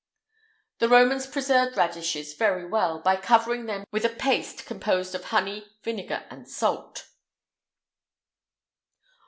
[IX 0.79 0.79
170] 0.79 0.79
The 0.79 0.97
Romans 0.97 1.31
preserved 1.31 1.77
radishes 1.77 2.33
very 2.33 2.65
well, 2.67 2.97
by 3.03 3.15
covering 3.17 3.67
them 3.67 3.83
with 3.91 4.03
a 4.03 4.09
paste 4.09 4.65
composed 4.65 5.13
of 5.13 5.25
honey, 5.25 5.67
vinegar, 5.83 6.25
and 6.31 6.49
salt. 6.49 7.07